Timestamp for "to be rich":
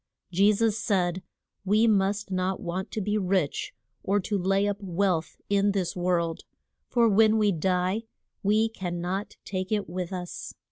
2.89-3.71